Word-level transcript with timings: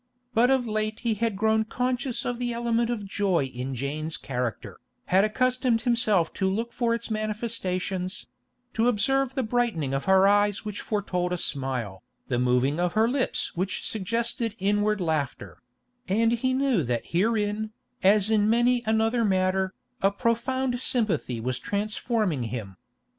But 0.33 0.49
of 0.49 0.65
late 0.65 1.01
he 1.01 1.13
had 1.13 1.35
grown 1.35 1.63
conscious 1.63 2.25
of 2.25 2.39
the 2.39 2.51
element 2.51 2.89
of 2.89 3.05
joy 3.05 3.43
in 3.45 3.75
Jane's 3.75 4.17
character, 4.17 4.79
had 5.05 5.23
accustomed 5.23 5.83
himself 5.83 6.33
to 6.41 6.49
look 6.49 6.73
for 6.73 6.95
its 6.95 7.11
manifestations—to 7.11 8.87
observe 8.87 9.35
the 9.35 9.43
brightening 9.43 9.93
of 9.93 10.05
her 10.05 10.27
eyes 10.27 10.65
which 10.65 10.81
foretold 10.81 11.31
a 11.31 11.37
smile, 11.37 12.01
the 12.29 12.39
moving 12.39 12.79
of 12.79 12.93
her 12.93 13.07
lips 13.07 13.51
which 13.55 13.87
suggested 13.87 14.55
inward 14.57 14.99
laughter—and 14.99 16.31
he 16.31 16.55
knew 16.55 16.81
that 16.81 17.05
herein, 17.11 17.69
as 18.01 18.31
in 18.31 18.49
many 18.49 18.81
another 18.87 19.23
matter, 19.23 19.71
a 20.01 20.09
profound 20.11 20.79
sympathy 20.79 21.39
was 21.39 21.59
transforming 21.59 22.45
him. 22.45 22.75